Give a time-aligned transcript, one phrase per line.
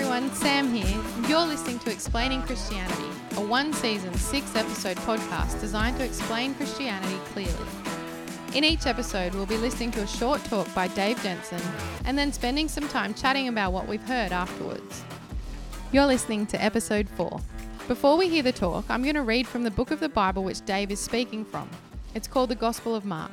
[0.00, 1.04] everyone, Sam here.
[1.28, 7.18] You're listening to Explaining Christianity, a one season, six episode podcast designed to explain Christianity
[7.26, 7.66] clearly.
[8.54, 11.60] In each episode, we'll be listening to a short talk by Dave Jensen
[12.06, 15.04] and then spending some time chatting about what we've heard afterwards.
[15.92, 17.38] You're listening to episode 4.
[17.86, 20.44] Before we hear the talk, I'm going to read from the book of the Bible
[20.44, 21.68] which Dave is speaking from.
[22.14, 23.32] It's called the Gospel of Mark.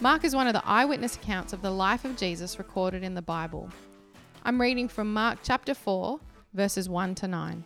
[0.00, 3.20] Mark is one of the eyewitness accounts of the life of Jesus recorded in the
[3.20, 3.68] Bible.
[4.42, 6.18] I'm reading from Mark chapter 4,
[6.54, 7.64] verses 1 to 9.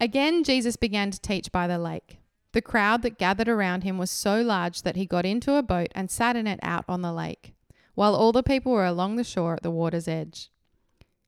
[0.00, 2.18] Again, Jesus began to teach by the lake.
[2.52, 5.92] The crowd that gathered around him was so large that he got into a boat
[5.94, 7.54] and sat in it out on the lake,
[7.94, 10.50] while all the people were along the shore at the water's edge.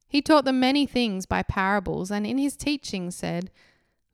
[0.08, 3.48] He taught them many things by parables, and in his teaching said,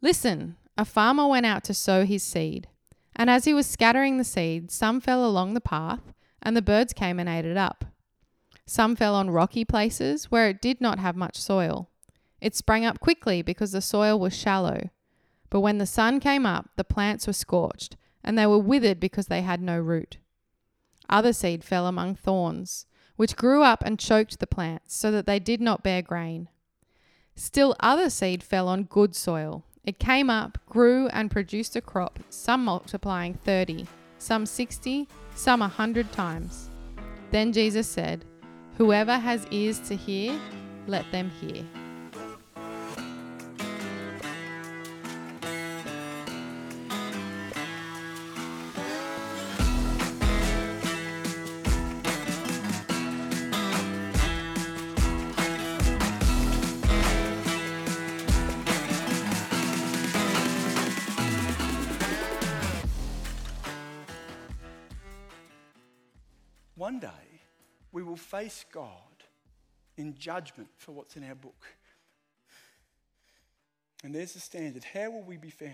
[0.03, 2.69] Listen, a farmer went out to sow his seed.
[3.15, 6.93] And as he was scattering the seed, some fell along the path, and the birds
[6.93, 7.85] came and ate it up.
[8.67, 11.89] Some fell on rocky places where it did not have much soil.
[12.41, 14.91] It sprang up quickly because the soil was shallow.
[15.51, 19.27] But when the sun came up, the plants were scorched, and they were withered because
[19.27, 20.19] they had no root.
[21.09, 25.39] Other seed fell among thorns, which grew up and choked the plants, so that they
[25.39, 26.49] did not bear grain.
[27.37, 32.19] Still other seed fell on good soil it came up, grew, and produced a crop,
[32.29, 33.87] some multiplying 30,
[34.27, 36.69] some 60, some a hundred times.
[37.31, 38.25] Then Jesus said,
[38.77, 40.37] Whoever has ears to hear,
[40.89, 41.65] let them hear.
[67.93, 68.91] We will face God
[69.97, 71.67] in judgment for what's in our book.
[74.05, 74.85] And there's the standard.
[74.85, 75.73] How will we be found?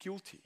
[0.00, 0.42] Guilty.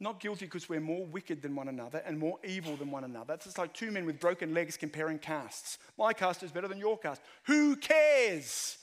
[0.00, 3.34] Not guilty because we're more wicked than one another and more evil than one another.
[3.34, 5.78] It's just like two men with broken legs comparing castes.
[5.96, 7.22] My cast is better than your cast.
[7.44, 8.78] Who cares?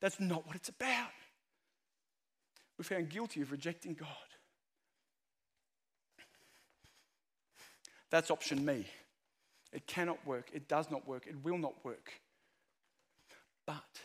[0.00, 1.10] That's not what it's about.
[2.78, 4.08] We're found guilty of rejecting God.
[8.12, 8.84] That's option me.
[9.72, 10.50] It cannot work.
[10.52, 11.26] It does not work.
[11.26, 12.12] It will not work.
[13.66, 14.00] But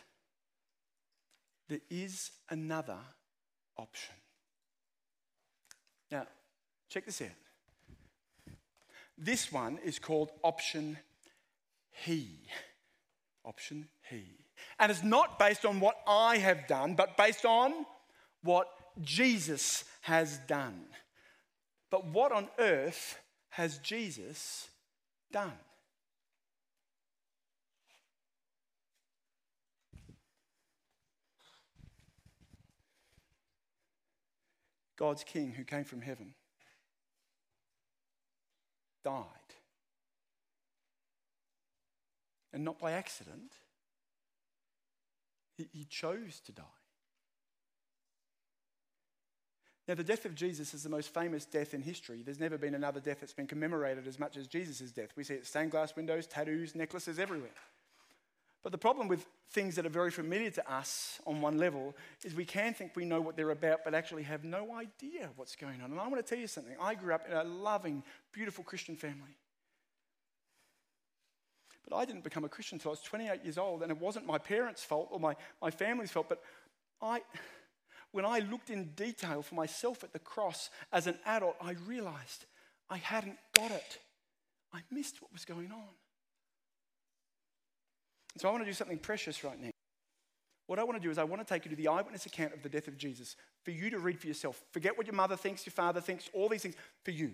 [1.68, 2.96] there is another
[3.76, 4.14] option.
[6.10, 6.26] Now,
[6.88, 7.28] check this out.
[9.18, 10.96] This one is called option
[11.90, 12.40] he.
[13.44, 14.24] Option he.
[14.78, 17.84] And it's not based on what I have done, but based on
[18.42, 18.68] what
[19.02, 20.86] Jesus has done.
[21.90, 23.18] But what on earth
[23.50, 24.68] has Jesus
[25.32, 25.52] done?
[34.98, 36.34] God's King who came from heaven
[39.04, 39.24] died.
[42.52, 43.52] And not by accident,
[45.56, 46.77] he, he chose to die.
[49.88, 52.20] Now, the death of Jesus is the most famous death in history.
[52.22, 55.08] There's never been another death that's been commemorated as much as Jesus' death.
[55.16, 57.54] We see it stained glass windows, tattoos, necklaces everywhere.
[58.62, 62.34] But the problem with things that are very familiar to us on one level is
[62.34, 65.80] we can think we know what they're about, but actually have no idea what's going
[65.80, 65.90] on.
[65.90, 66.74] And I want to tell you something.
[66.78, 69.38] I grew up in a loving, beautiful Christian family.
[71.88, 74.26] But I didn't become a Christian until I was 28 years old, and it wasn't
[74.26, 76.42] my parents' fault or my, my family's fault, but
[77.00, 77.22] I
[78.12, 82.46] when I looked in detail for myself at the cross as an adult, I realized
[82.88, 83.98] I hadn't got it.
[84.72, 85.88] I missed what was going on.
[88.38, 89.70] So I want to do something precious right now.
[90.66, 92.52] What I want to do is I want to take you to the eyewitness account
[92.52, 94.62] of the death of Jesus for you to read for yourself.
[94.70, 97.32] Forget what your mother thinks, your father thinks, all these things for you.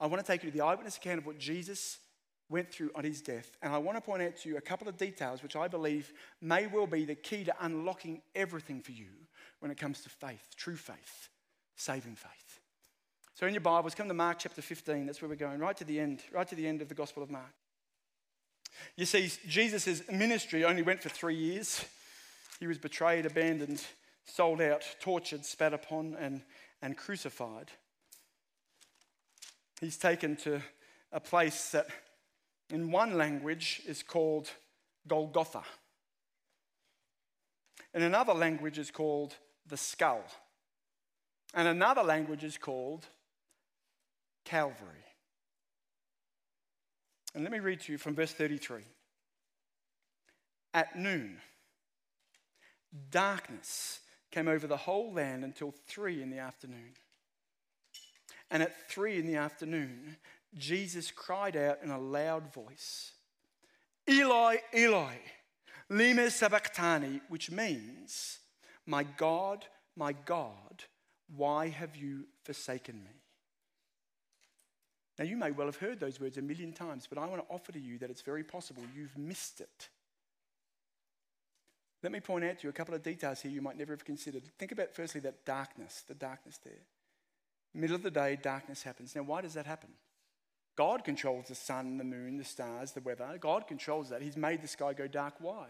[0.00, 1.98] I want to take you to the eyewitness account of what Jesus
[2.48, 3.56] went through on his death.
[3.60, 6.12] And I want to point out to you a couple of details which I believe
[6.40, 9.08] may well be the key to unlocking everything for you
[9.60, 11.28] when it comes to faith, true faith,
[11.76, 12.60] saving faith.
[13.34, 15.06] So in your Bibles, come to Mark chapter 15.
[15.06, 17.22] That's where we're going, right to the end, right to the end of the Gospel
[17.22, 17.54] of Mark.
[18.96, 21.84] You see, Jesus' ministry only went for three years.
[22.60, 23.84] He was betrayed, abandoned,
[24.24, 26.42] sold out, tortured, spat upon, and,
[26.82, 27.70] and crucified.
[29.80, 30.60] He's taken to
[31.12, 31.86] a place that,
[32.70, 34.50] in one language, is called
[35.06, 35.62] Golgotha.
[37.94, 39.36] In another language, is called
[39.68, 40.24] the skull.
[41.54, 43.06] And another language is called
[44.44, 45.04] Calvary.
[47.34, 48.82] And let me read to you from verse 33.
[50.74, 51.40] At noon,
[53.10, 54.00] darkness
[54.30, 56.92] came over the whole land until three in the afternoon.
[58.50, 60.16] And at three in the afternoon,
[60.56, 63.12] Jesus cried out in a loud voice,
[64.08, 65.16] Eli, Eli,
[65.90, 68.38] lema sabachthani, which means,
[68.88, 70.82] My God, my God,
[71.36, 73.20] why have you forsaken me?
[75.18, 77.54] Now, you may well have heard those words a million times, but I want to
[77.54, 79.90] offer to you that it's very possible you've missed it.
[82.02, 84.06] Let me point out to you a couple of details here you might never have
[84.06, 84.44] considered.
[84.58, 86.86] Think about, firstly, that darkness, the darkness there.
[87.74, 89.14] Middle of the day, darkness happens.
[89.14, 89.90] Now, why does that happen?
[90.76, 93.36] God controls the sun, the moon, the stars, the weather.
[93.38, 94.22] God controls that.
[94.22, 95.34] He's made the sky go dark.
[95.40, 95.66] Why?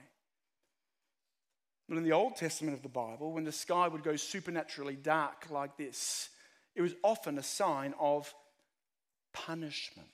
[1.88, 5.46] Well, in the Old Testament of the Bible, when the sky would go supernaturally dark
[5.50, 6.28] like this,
[6.74, 8.32] it was often a sign of
[9.32, 10.08] punishment.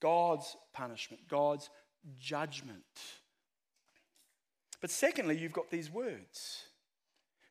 [0.00, 1.70] God's punishment, God's
[2.18, 2.84] judgment.
[4.80, 6.64] But secondly, you've got these words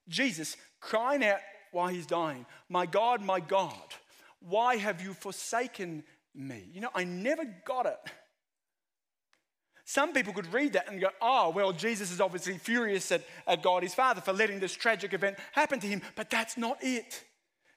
[0.08, 1.40] Jesus crying out
[1.72, 3.94] while he's dying, My God, my God,
[4.40, 6.04] why have you forsaken
[6.34, 6.68] me?
[6.74, 8.00] You know, I never got it.
[9.90, 13.64] Some people could read that and go, oh, well, Jesus is obviously furious at, at
[13.64, 16.04] God, his Father, for letting this tragic event happen to him.
[16.16, 17.24] But that's not it.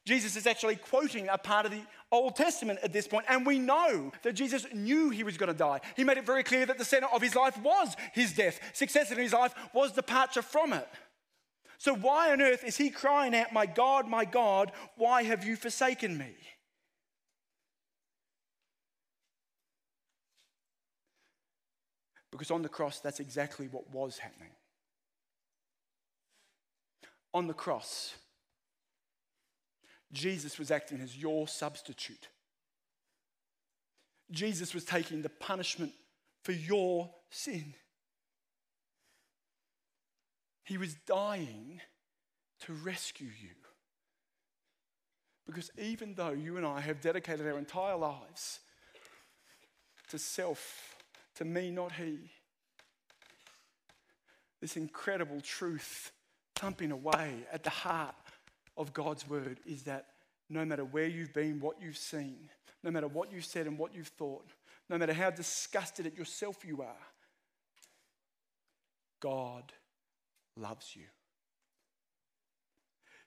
[0.04, 1.80] Jesus is actually quoting a part of the
[2.10, 5.56] Old Testament at this point, and we know that Jesus knew he was going to
[5.56, 5.80] die.
[5.96, 9.10] He made it very clear that the center of his life was his death, success
[9.10, 10.88] in his life was departure from it.
[11.78, 15.56] So, why on earth is he crying out, My God, my God, why have you
[15.56, 16.34] forsaken me?
[22.42, 24.50] Because on the cross, that's exactly what was happening.
[27.32, 28.16] On the cross,
[30.10, 32.26] Jesus was acting as your substitute.
[34.32, 35.92] Jesus was taking the punishment
[36.42, 37.74] for your sin.
[40.64, 41.80] He was dying
[42.62, 43.54] to rescue you.
[45.46, 48.58] Because even though you and I have dedicated our entire lives
[50.08, 50.96] to self,
[51.36, 52.18] to me, not he,
[54.60, 56.12] this incredible truth
[56.54, 58.14] thumping away at the heart
[58.76, 60.06] of God's word is that
[60.48, 62.48] no matter where you've been, what you've seen,
[62.84, 64.46] no matter what you've said and what you've thought,
[64.88, 67.06] no matter how disgusted at yourself you are,
[69.20, 69.72] God
[70.56, 71.04] loves you.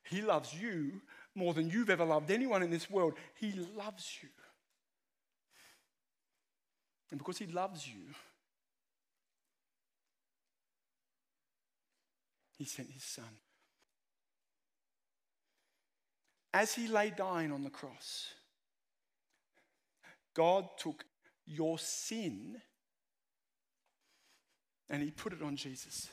[0.04, 1.02] He loves you
[1.34, 3.14] more than you've ever loved anyone in this world.
[3.36, 4.30] He loves you.
[7.12, 8.14] And because He loves you,
[12.58, 13.26] He sent His Son.
[16.54, 18.34] As He lay dying on the cross,
[20.34, 21.06] God took
[21.46, 22.62] your sin
[24.90, 26.10] and He put it on Jesus.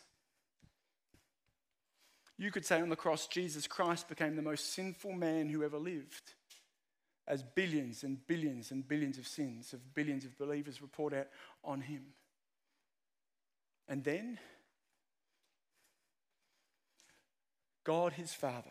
[2.39, 5.79] You could say on the cross, Jesus Christ became the most sinful man who ever
[5.79, 6.35] lived,
[7.27, 11.29] as billions and billions and billions of sins of billions of believers report out
[11.65, 12.03] on him.
[13.89, 14.39] And then,
[17.85, 18.71] God, his Father,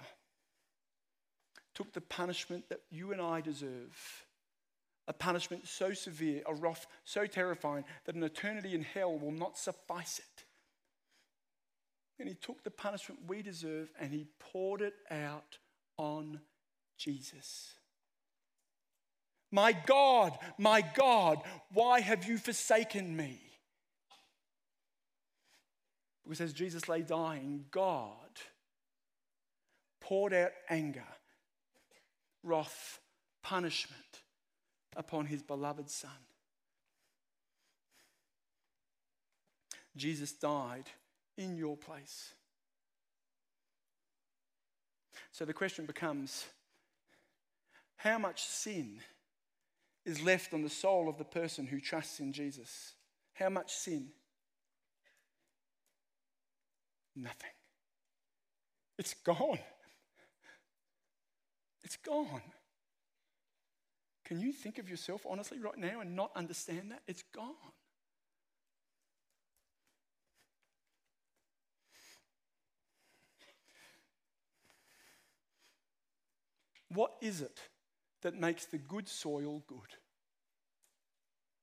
[1.73, 4.25] took the punishment that you and I deserve.
[5.07, 9.57] A punishment so severe, a wrath so terrifying that an eternity in hell will not
[9.57, 10.45] suffice it
[12.21, 15.57] and he took the punishment we deserve and he poured it out
[15.97, 16.39] on
[16.97, 17.73] Jesus.
[19.51, 21.39] My God, my God,
[21.73, 23.39] why have you forsaken me?
[26.23, 28.15] Because as Jesus lay dying, God
[29.99, 31.03] poured out anger,
[32.43, 32.99] wrath,
[33.43, 34.21] punishment
[34.95, 36.09] upon his beloved Son.
[39.97, 40.89] Jesus died
[41.37, 42.33] in your place.
[45.31, 46.45] So the question becomes
[47.97, 48.99] how much sin
[50.05, 52.93] is left on the soul of the person who trusts in Jesus?
[53.33, 54.07] How much sin?
[57.15, 57.51] Nothing.
[58.97, 59.59] It's gone.
[61.83, 62.41] It's gone.
[64.25, 67.01] Can you think of yourself honestly right now and not understand that?
[67.07, 67.53] It's gone.
[76.89, 77.59] What is it
[78.21, 79.95] that makes the good soil good?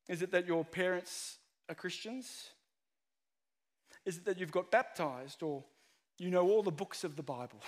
[0.07, 1.37] Is it that your parents
[1.69, 2.49] are Christians?
[4.05, 5.63] Is it that you've got baptized or
[6.17, 7.61] you know all the books of the Bible?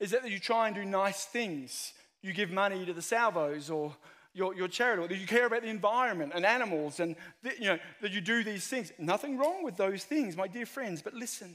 [0.00, 1.92] Is it that you try and do nice things?
[2.22, 3.94] You give money to the Salvos or
[4.34, 7.14] you're, you're charitable, that you care about the environment and animals, and
[7.60, 8.92] you know, that you do these things.
[8.98, 11.54] Nothing wrong with those things, my dear friends, but listen.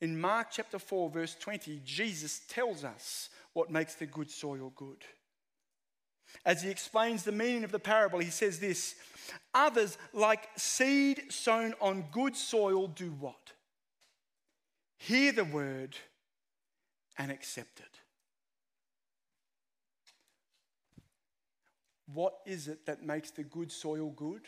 [0.00, 5.04] In Mark chapter 4, verse 20, Jesus tells us what makes the good soil good.
[6.44, 8.94] As he explains the meaning of the parable, he says this
[9.54, 13.52] Others, like seed sown on good soil, do what?
[14.98, 15.96] Hear the word
[17.18, 18.00] and accept it.
[22.12, 24.42] What is it that makes the good soil good?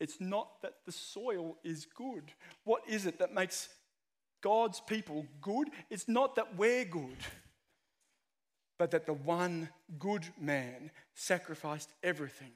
[0.00, 2.32] It's not that the soil is good.
[2.64, 3.68] What is it that makes
[4.40, 5.68] God's people good?
[5.90, 7.16] It's not that we're good,
[8.78, 12.52] but that the one good man sacrificed everything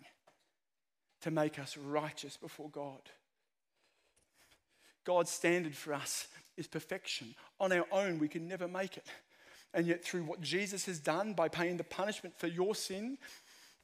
[1.22, 3.00] to make us righteous before God.
[5.04, 7.34] God's standard for us is perfection.
[7.58, 9.06] On our own, we can never make it.
[9.74, 13.18] And yet, through what Jesus has done by paying the punishment for your sin,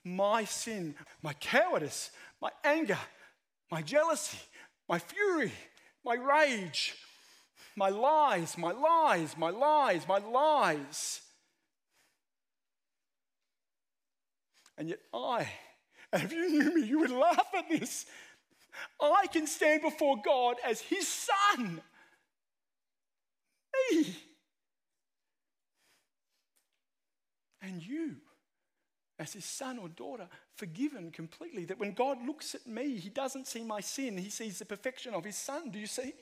[0.05, 2.11] my sin, my cowardice,
[2.41, 2.99] my anger,
[3.71, 4.39] my jealousy,
[4.89, 5.53] my fury,
[6.05, 6.95] my rage,
[7.77, 11.21] my lies, my lies, my lies, my lies.
[14.77, 15.49] And yet, I,
[16.13, 18.07] and if you knew me, you would laugh at this.
[19.01, 21.81] I can stand before God as His Son.
[23.93, 24.17] Me.
[27.61, 28.17] And you
[29.19, 31.65] as his son or daughter, forgiven completely.
[31.65, 35.15] That when God looks at me, he doesn't see my sin, he sees the perfection
[35.15, 35.71] of his son.
[35.71, 36.13] Do you see?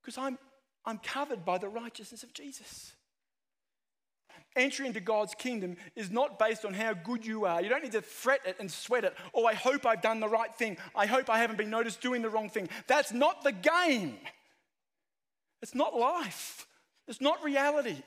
[0.00, 0.38] Because I'm,
[0.84, 2.92] I'm covered by the righteousness of Jesus.
[4.56, 7.62] Entry into God's kingdom is not based on how good you are.
[7.62, 9.14] You don't need to fret it and sweat it.
[9.34, 10.78] Oh, I hope I've done the right thing.
[10.96, 12.68] I hope I haven't been noticed doing the wrong thing.
[12.86, 14.16] That's not the game.
[15.62, 16.66] It's not life.
[17.06, 18.02] It's not reality.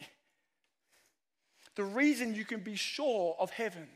[1.76, 3.88] The reason you can be sure of heaven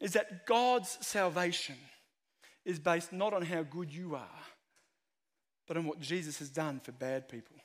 [0.00, 1.76] is that God's salvation
[2.64, 4.42] is based not on how good you are,
[5.66, 7.56] but on what Jesus has done for bad people.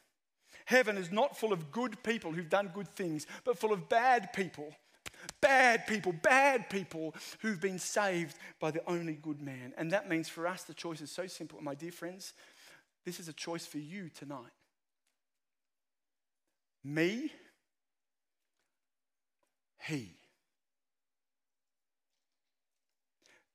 [0.65, 4.33] Heaven is not full of good people who've done good things, but full of bad
[4.33, 4.73] people.
[5.41, 9.73] Bad people, bad people who've been saved by the only good man.
[9.77, 11.59] And that means for us, the choice is so simple.
[11.61, 12.33] My dear friends,
[13.05, 14.51] this is a choice for you tonight.
[16.83, 17.31] Me
[19.87, 20.15] he.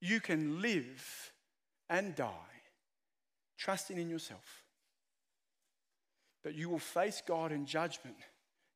[0.00, 1.32] You can live
[1.88, 2.28] and die
[3.56, 4.62] trusting in yourself.
[6.42, 8.16] But you will face God in judgment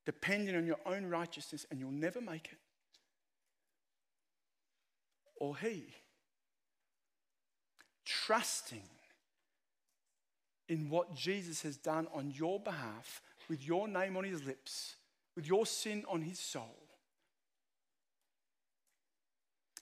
[0.06, 2.58] depending on your own righteousness and you'll never make it.
[5.36, 5.92] Or He.
[8.06, 8.88] Trusting
[10.66, 14.96] in what Jesus has done on your behalf with your name on His lips,
[15.36, 16.87] with your sin on His soul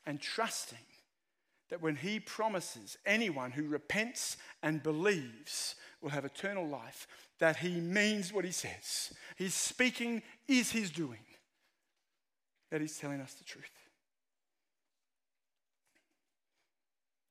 [0.07, 0.79] and trusting
[1.69, 7.07] that when He promises anyone who repents and believes will have eternal life,
[7.39, 9.13] that He means what He says.
[9.37, 11.25] His speaking is His doing,
[12.71, 13.65] that He's telling us the truth.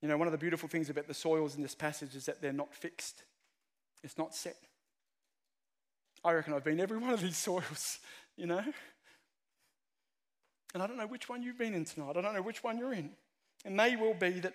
[0.01, 2.41] You know, one of the beautiful things about the soils in this passage is that
[2.41, 3.24] they're not fixed,
[4.03, 4.58] it's not set.
[6.24, 8.00] I reckon I've been every one of these soils,
[8.36, 8.63] you know.
[10.74, 12.18] And I don't know which one you've been in tonight.
[12.18, 13.12] I don't know which one you're in.
[13.64, 14.54] It may well be that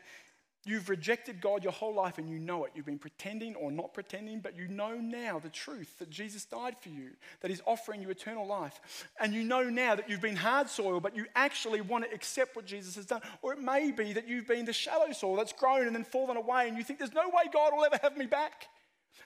[0.66, 2.72] you've rejected God your whole life and you know it.
[2.74, 6.76] You've been pretending or not pretending, but you know now the truth that Jesus died
[6.78, 9.06] for you, that He's offering you eternal life.
[9.18, 12.54] And you know now that you've been hard soil, but you actually want to accept
[12.56, 13.22] what Jesus has done.
[13.40, 16.36] Or it may be that you've been the shallow soil that's grown and then fallen
[16.36, 18.66] away, and you think there's no way God will ever have me back.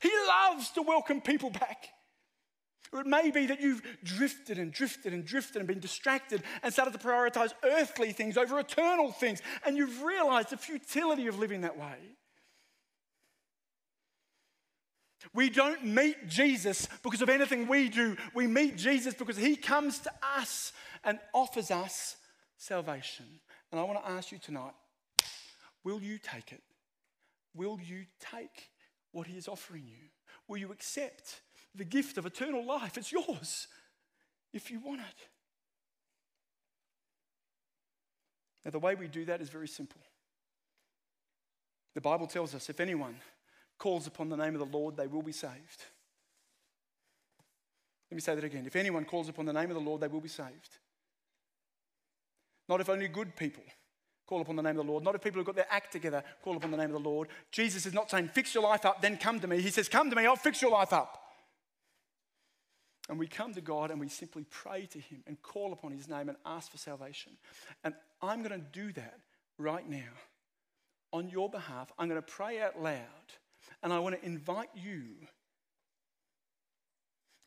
[0.00, 1.88] He loves to welcome people back.
[2.94, 6.72] Or it may be that you've drifted and drifted and drifted and been distracted and
[6.72, 11.62] started to prioritize earthly things over eternal things, and you've realized the futility of living
[11.62, 11.96] that way.
[15.32, 18.16] We don't meet Jesus because of anything we do.
[18.32, 20.72] We meet Jesus because he comes to us
[21.02, 22.14] and offers us
[22.58, 23.26] salvation.
[23.72, 24.74] And I want to ask you tonight
[25.82, 26.62] will you take it?
[27.56, 28.70] Will you take
[29.10, 30.10] what he is offering you?
[30.46, 31.40] Will you accept
[31.75, 32.97] the gift of eternal life.
[32.97, 33.69] It's yours
[34.52, 35.28] if you want it.
[38.64, 40.00] Now, the way we do that is very simple.
[41.95, 43.16] The Bible tells us if anyone
[43.78, 45.85] calls upon the name of the Lord, they will be saved.
[48.11, 48.64] Let me say that again.
[48.66, 50.78] If anyone calls upon the name of the Lord, they will be saved.
[52.69, 53.64] Not if only good people
[54.26, 55.04] call upon the name of the Lord.
[55.04, 57.28] Not if people who've got their act together call upon the name of the Lord.
[57.50, 59.61] Jesus is not saying, fix your life up, then come to me.
[59.61, 61.24] He says, come to me, I'll fix your life up.
[63.08, 66.08] And we come to God and we simply pray to Him and call upon His
[66.08, 67.32] name and ask for salvation.
[67.82, 69.18] And I'm going to do that
[69.58, 70.12] right now
[71.12, 71.92] on your behalf.
[71.99, 72.99] I'm going to pray out loud
[73.82, 75.04] and I want to invite you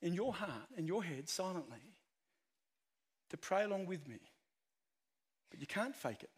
[0.01, 1.95] in your heart, in your head, silently,
[3.31, 4.19] to pray along with me.
[5.49, 6.29] But you can't fake it.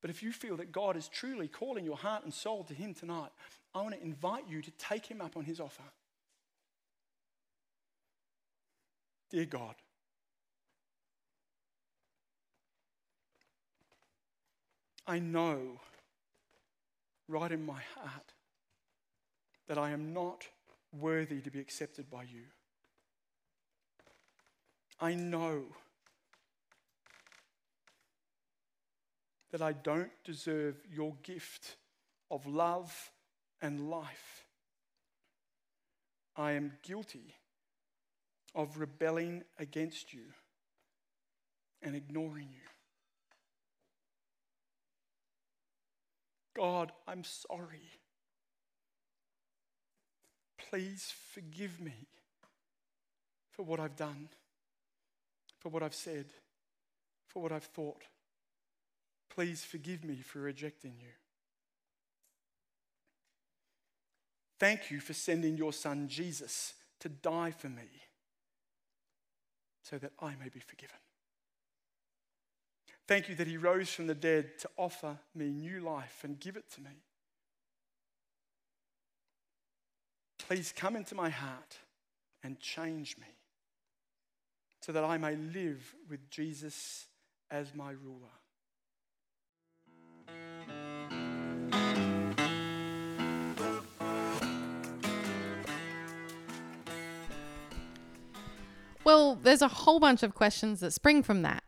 [0.00, 2.92] But if you feel that God is truly calling your heart and soul to Him
[2.92, 3.30] tonight,
[3.74, 5.82] I want to invite you to take Him up on His offer.
[9.30, 9.74] Dear God,
[15.06, 15.80] I know
[17.28, 18.32] right in my heart
[19.68, 20.46] that I am not
[20.92, 22.44] worthy to be accepted by you.
[25.00, 25.64] I know
[29.50, 31.76] that I don't deserve your gift
[32.30, 33.10] of love
[33.60, 34.44] and life.
[36.36, 37.34] I am guilty
[38.56, 40.22] of rebelling against you
[41.82, 42.68] and ignoring you.
[46.56, 47.90] God, I'm sorry.
[50.70, 52.08] Please forgive me
[53.52, 54.30] for what I've done,
[55.58, 56.24] for what I've said,
[57.28, 58.04] for what I've thought.
[59.28, 61.12] Please forgive me for rejecting you.
[64.58, 68.05] Thank you for sending your son Jesus to die for me
[69.88, 70.96] so that I may be forgiven.
[73.06, 76.56] Thank you that he rose from the dead to offer me new life and give
[76.56, 76.90] it to me.
[80.38, 81.78] Please come into my heart
[82.42, 83.26] and change me
[84.80, 87.06] so that I may live with Jesus
[87.50, 88.34] as my ruler.
[99.06, 101.62] Well, there's a whole bunch of questions that spring from that.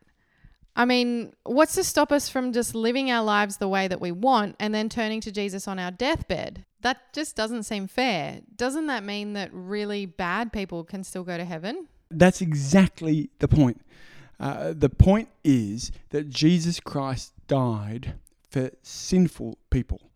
[0.75, 4.11] I mean, what's to stop us from just living our lives the way that we
[4.11, 6.65] want and then turning to Jesus on our deathbed?
[6.81, 8.41] That just doesn't seem fair.
[8.57, 11.87] Doesn't that mean that really bad people can still go to heaven?
[12.11, 13.83] That's exactly the point.
[14.41, 18.15] Uh, the point is that Jesus Christ died
[18.51, 20.11] for sinful people,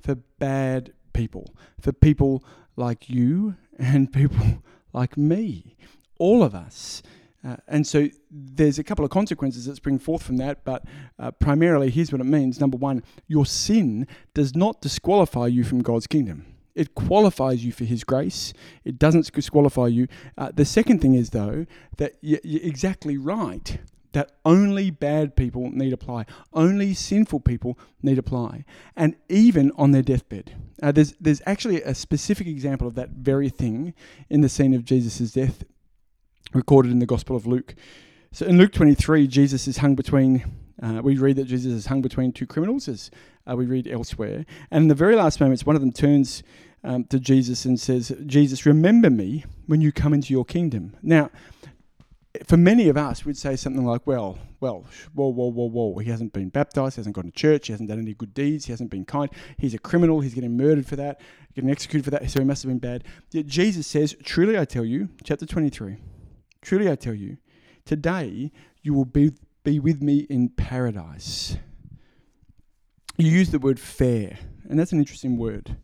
[0.00, 2.44] for bad people, for people
[2.76, 4.62] like you and people
[4.92, 5.74] like me,
[6.18, 7.02] all of us.
[7.44, 10.84] Uh, and so there's a couple of consequences that spring forth from that, but
[11.18, 12.60] uh, primarily, here's what it means.
[12.60, 16.46] Number one, your sin does not disqualify you from God's kingdom.
[16.74, 18.52] It qualifies you for His grace.
[18.84, 20.08] It doesn't disqualify you.
[20.36, 23.78] Uh, the second thing is, though, that you're exactly right
[24.12, 28.64] that only bad people need apply, only sinful people need apply,
[28.96, 30.54] and even on their deathbed.
[30.82, 33.92] Uh, there's, there's actually a specific example of that very thing
[34.30, 35.62] in the scene of Jesus' death
[36.52, 37.74] recorded in the Gospel of Luke.
[38.32, 40.44] So in Luke 23, Jesus is hung between,
[40.82, 43.10] uh, we read that Jesus is hung between two criminals, as
[43.48, 44.44] uh, we read elsewhere.
[44.70, 46.42] And in the very last moments, one of them turns
[46.84, 50.96] um, to Jesus and says, Jesus, remember me when you come into your kingdom.
[51.02, 51.30] Now,
[52.46, 55.98] for many of us, we'd say something like, well, well, whoa, whoa, whoa, whoa.
[55.98, 58.66] He hasn't been baptized, he hasn't gone to church, he hasn't done any good deeds,
[58.66, 59.30] he hasn't been kind.
[59.56, 61.20] He's a criminal, he's getting murdered for that,
[61.54, 63.04] getting executed for that, so he must have been bad.
[63.30, 65.96] Yet Jesus says, truly I tell you, chapter 23,
[66.62, 67.38] Truly I tell you,
[67.84, 68.50] today
[68.82, 69.32] you will be,
[69.64, 71.56] be with me in paradise.
[73.16, 75.76] You use the word fair, and that's an interesting word.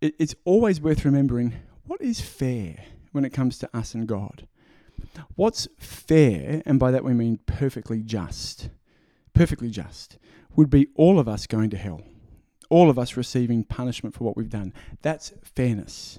[0.00, 4.46] It, it's always worth remembering what is fair when it comes to us and God.
[5.34, 8.70] What's fair, and by that we mean perfectly just,
[9.34, 10.18] perfectly just,
[10.56, 12.02] would be all of us going to hell,
[12.70, 14.72] all of us receiving punishment for what we've done.
[15.02, 16.18] That's fairness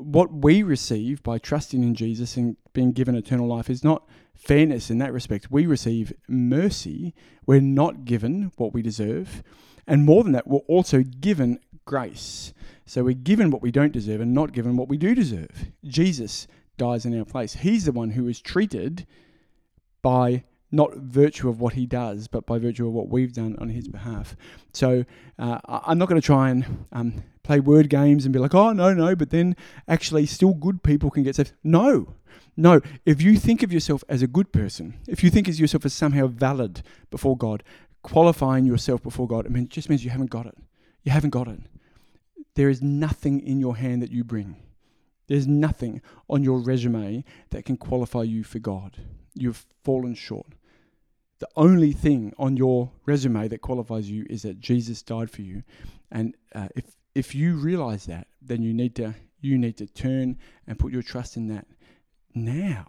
[0.00, 4.90] what we receive by trusting in Jesus and being given eternal life is not fairness
[4.90, 5.50] in that respect.
[5.50, 7.14] We receive mercy.
[7.46, 9.42] We're not given what we deserve.
[9.86, 12.52] And more than that, we're also given grace.
[12.86, 15.66] So we're given what we don't deserve and not given what we do deserve.
[15.84, 17.54] Jesus dies in our place.
[17.54, 19.06] He's the one who is treated
[20.02, 23.70] by not virtue of what he does, but by virtue of what we've done on
[23.70, 24.36] his behalf.
[24.72, 25.04] So
[25.38, 28.72] uh, I'm not going to try and um, play word games and be like, oh,
[28.72, 29.56] no, no, but then
[29.88, 31.52] actually still good people can get saved.
[31.64, 32.14] No,
[32.56, 32.80] no.
[33.04, 35.92] If you think of yourself as a good person, if you think of yourself as
[35.92, 37.62] somehow valid before God,
[38.02, 40.56] qualifying yourself before God, it just means you haven't got it.
[41.02, 41.60] You haven't got it.
[42.54, 44.56] There is nothing in your hand that you bring.
[45.26, 48.98] There's nothing on your resume that can qualify you for God.
[49.34, 50.46] You've fallen short.
[51.40, 55.62] The only thing on your resume that qualifies you is that Jesus died for you.
[56.10, 60.36] And uh, if if you realize that, then you need to You need to turn
[60.66, 61.66] and put your trust in that
[62.34, 62.84] now.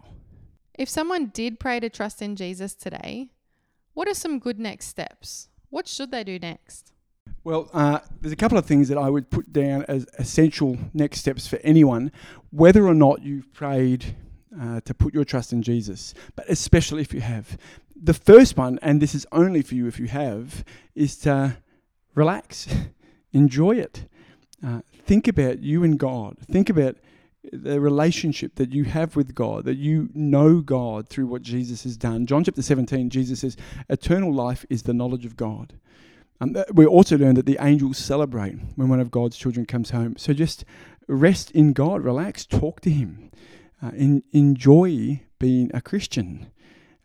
[0.78, 3.30] If someone did pray to trust in Jesus today,
[3.94, 5.48] what are some good next steps?
[5.70, 6.92] What should they do next?
[7.44, 11.20] Well, uh, there's a couple of things that I would put down as essential next
[11.20, 12.12] steps for anyone,
[12.50, 14.14] whether or not you've prayed
[14.60, 17.56] uh, to put your trust in Jesus, but especially if you have.
[18.00, 21.56] The first one, and this is only for you if you have, is to
[22.14, 22.66] relax,
[23.32, 24.06] enjoy it.
[24.64, 26.36] Uh, think about you and God.
[26.50, 26.96] Think about
[27.52, 31.96] the relationship that you have with God, that you know God through what Jesus has
[31.96, 32.26] done.
[32.26, 33.56] John chapter 17, Jesus says,
[33.88, 35.74] Eternal life is the knowledge of God.
[36.40, 40.16] Um, we also learn that the angels celebrate when one of God's children comes home.
[40.16, 40.64] So just
[41.08, 43.30] rest in God, relax, talk to Him,
[43.82, 46.51] uh, in, enjoy being a Christian.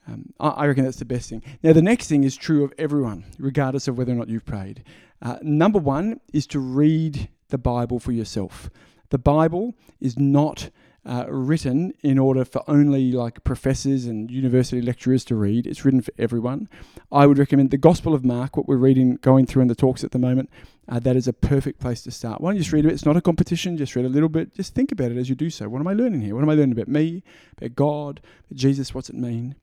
[0.08, 1.44] Um, I, reckon that's the best thing.
[1.64, 4.84] Now, the next thing is true of everyone, regardless of whether or not you've prayed.
[5.22, 8.70] Uh, number one is to read the Bible for yourself.
[9.10, 10.70] The Bible is not
[11.06, 15.66] uh, written in order for only like professors and university lecturers to read.
[15.66, 16.68] It's written for everyone.
[17.12, 20.04] I would recommend the Gospel of Mark, what we're reading, going through in the talks
[20.04, 20.50] at the moment.
[20.90, 22.42] Uh, that is a perfect place to start.
[22.42, 22.94] Why don't you just read a bit?
[22.94, 23.78] It's not a competition.
[23.78, 24.54] Just read a little bit.
[24.54, 25.70] Just think about it as you do so.
[25.70, 26.36] What am I learning here?
[26.36, 27.24] What am I learning about me,
[27.58, 28.94] about God, about Jesus?
[28.94, 29.56] What's it mean?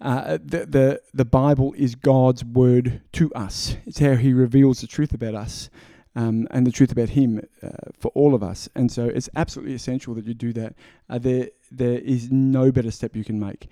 [0.00, 3.76] Uh, the, the the Bible is God's word to us.
[3.86, 5.70] It's how He reveals the truth about us
[6.14, 7.68] um, and the truth about Him uh,
[7.98, 8.68] for all of us.
[8.74, 10.74] And so it's absolutely essential that you do that.
[11.08, 13.68] Uh, there, there is no better step you can make.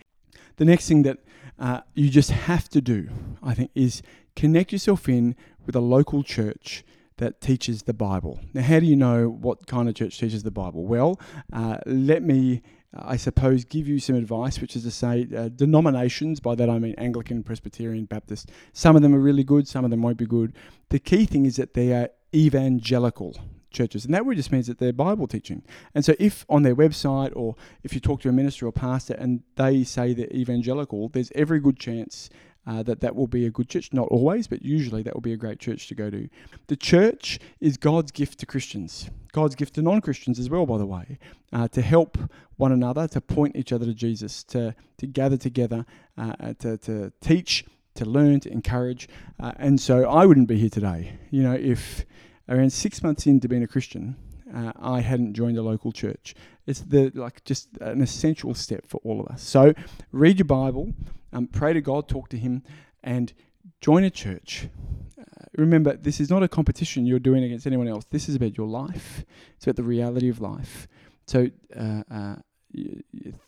[0.56, 1.18] The next thing that
[1.58, 3.08] uh, you just have to do,
[3.42, 4.02] I think, is
[4.36, 6.84] connect yourself in with a local church
[7.18, 8.40] that teaches the Bible.
[8.54, 10.84] Now, how do you know what kind of church teaches the Bible?
[10.84, 11.20] Well,
[11.52, 16.40] uh, let me I suppose, give you some advice, which is to say, uh, denominations,
[16.40, 19.90] by that I mean Anglican, Presbyterian, Baptist, some of them are really good, some of
[19.90, 20.54] them won't be good.
[20.88, 23.36] The key thing is that they are evangelical
[23.70, 25.62] churches, and that really just means that they're Bible teaching.
[25.94, 29.14] And so, if on their website or if you talk to a minister or pastor
[29.14, 32.28] and they say they're evangelical, there's every good chance
[32.66, 33.92] uh, that that will be a good church.
[33.92, 36.28] Not always, but usually that will be a great church to go to.
[36.66, 40.78] The church is God's gift to Christians, God's gift to non Christians as well, by
[40.78, 41.18] the way,
[41.52, 42.18] uh, to help
[42.56, 45.86] one another, to point each other to Jesus, to, to gather together,
[46.18, 49.08] uh, uh to, to teach, to learn, to encourage.
[49.38, 52.04] Uh, and so I wouldn't be here today, you know, if
[52.48, 54.16] around six months into being a Christian,
[54.54, 56.34] uh, I hadn't joined a local church.
[56.66, 59.42] It's the like just an essential step for all of us.
[59.42, 59.72] So
[60.12, 60.92] read your Bible,
[61.32, 62.62] um, pray to God, talk to Him,
[63.02, 63.32] and
[63.80, 64.68] join a church.
[65.18, 68.04] Uh, remember, this is not a competition you're doing against anyone else.
[68.10, 69.24] This is about your life.
[69.56, 70.88] It's about the reality of life.
[71.26, 72.36] So uh, uh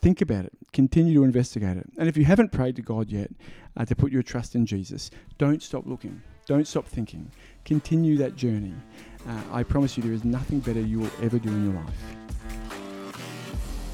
[0.01, 0.53] think about it.
[0.73, 1.89] Continue to investigate it.
[1.99, 3.31] And if you haven't prayed to God yet
[3.77, 6.21] uh, to put your trust in Jesus, don't stop looking.
[6.47, 7.31] Don't stop thinking.
[7.65, 8.75] Continue that journey.
[9.29, 12.42] Uh, I promise you, there is nothing better you will ever do in your life.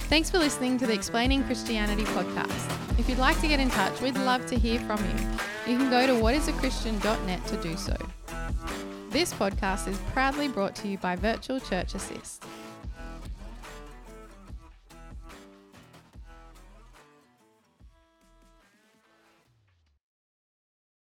[0.08, 2.98] Thanks for listening to the Explaining Christianity podcast.
[2.98, 5.70] If you'd like to get in touch, we'd love to hear from you.
[5.70, 7.94] You can go to whatisachristian.net to do so.
[9.10, 12.42] This podcast is proudly brought to you by Virtual Church Assist.